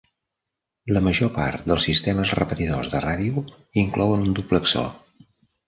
[0.95, 3.47] La major part dels sistemes repetidors de ràdio
[3.85, 4.93] inclouen un duplexor.